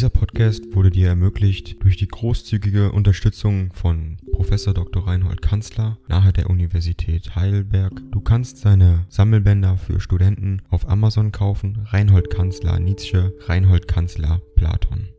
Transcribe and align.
Dieser 0.00 0.08
Podcast 0.08 0.74
wurde 0.74 0.88
dir 0.88 1.08
ermöglicht 1.08 1.84
durch 1.84 1.98
die 1.98 2.08
großzügige 2.08 2.90
Unterstützung 2.90 3.70
von 3.74 4.16
Professor 4.32 4.72
Dr. 4.72 5.06
Reinhold 5.06 5.42
Kanzler 5.42 5.98
nahe 6.08 6.32
der 6.32 6.48
Universität 6.48 7.36
Heidelberg. 7.36 7.92
Du 8.10 8.22
kannst 8.22 8.56
seine 8.56 9.04
Sammelbänder 9.10 9.76
für 9.76 10.00
Studenten 10.00 10.62
auf 10.70 10.88
Amazon 10.88 11.32
kaufen. 11.32 11.84
Reinhold 11.84 12.30
Kanzler 12.30 12.78
Nietzsche, 12.80 13.34
Reinhold 13.40 13.88
Kanzler 13.88 14.40
Platon. 14.56 15.10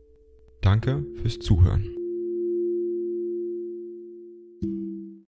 Danke 0.62 1.04
fürs 1.22 1.38
Zuhören. 1.38 1.86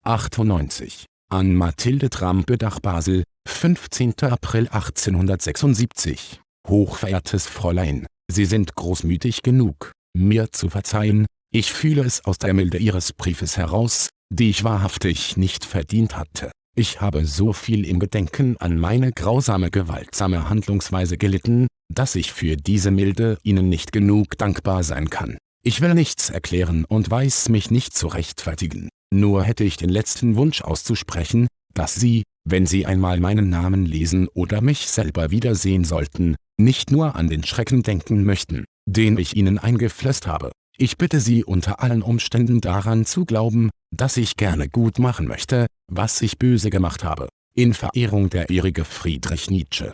98. 0.04 1.08
An 1.28 1.56
Mathilde 1.56 2.10
Trampedach 2.10 2.80
Basel, 2.80 3.26
15. 3.50 4.14
April 4.22 4.70
1876. 4.70 6.40
Hochverehrtes 6.70 7.48
Fräulein, 7.48 8.06
Sie 8.32 8.46
sind 8.46 8.76
großmütig 8.76 9.44
genug, 9.44 9.92
mir 10.18 10.54
zu 10.54 10.70
verzeihen, 10.70 11.26
ich 11.54 11.74
fühle 11.74 12.04
es 12.04 12.24
aus 12.24 12.38
der 12.38 12.54
Milde 12.54 12.78
Ihres 12.78 13.12
Briefes 13.12 13.58
heraus, 13.58 14.08
die 14.34 14.50
ich 14.50 14.64
wahrhaftig 14.64 15.36
nicht 15.36 15.66
verdient 15.66 16.16
hatte. 16.16 16.50
Ich 16.74 17.02
habe 17.02 17.26
so 17.26 17.52
viel 17.52 17.86
im 17.86 18.00
Gedenken 18.00 18.56
an 18.56 18.80
meine 18.80 19.12
grausame 19.12 19.70
gewaltsame 19.70 20.48
Handlungsweise 20.48 21.18
gelitten, 21.18 21.68
dass 21.94 22.16
ich 22.16 22.32
für 22.32 22.56
diese 22.56 22.90
Milde 22.90 23.38
Ihnen 23.44 23.68
nicht 23.68 23.92
genug 23.92 24.38
dankbar 24.38 24.84
sein 24.84 25.10
kann. 25.10 25.38
Ich 25.62 25.82
will 25.82 25.94
nichts 25.94 26.30
erklären 26.30 26.86
und 26.86 27.12
weiß 27.12 27.50
mich 27.50 27.70
nicht 27.70 27.94
zu 27.94 28.08
rechtfertigen, 28.08 28.88
nur 29.14 29.44
hätte 29.44 29.66
ich 29.66 29.76
den 29.76 29.90
letzten 29.90 30.38
Wunsch 30.38 30.62
auszusprechen, 30.62 31.48
dass 31.74 31.96
Sie, 31.96 32.24
wenn 32.48 32.66
Sie 32.66 32.86
einmal 32.86 33.20
meinen 33.20 33.50
Namen 33.50 33.86
lesen 33.86 34.28
oder 34.34 34.62
mich 34.62 34.88
selber 34.88 35.32
wiedersehen 35.32 35.84
sollten, 35.84 36.36
nicht 36.58 36.92
nur 36.92 37.16
an 37.16 37.30
den 37.30 37.44
Schrecken 37.44 37.84
denken 37.84 38.24
möchten, 38.24 38.66
den 38.86 39.18
ich 39.18 39.36
Ihnen 39.36 39.58
eingeflößt 39.58 40.28
habe. 40.28 40.52
Ich 40.78 40.98
bitte 40.98 41.20
Sie 41.20 41.44
unter 41.44 41.82
allen 41.82 42.02
Umständen 42.02 42.62
daran 42.62 43.06
zu 43.06 43.26
glauben, 43.26 43.70
dass 43.92 44.18
ich 44.18 44.38
gerne 44.38 44.70
gut 44.70 45.00
machen 45.00 45.28
möchte, 45.28 45.68
was 45.88 46.22
ich 46.22 46.40
böse 46.40 46.70
gemacht 46.70 47.04
habe. 47.04 47.28
In 47.54 47.74
Verehrung 47.74 48.30
der 48.30 48.50
Ehrige 48.50 48.86
Friedrich 48.86 49.50
Nietzsche. 49.50 49.94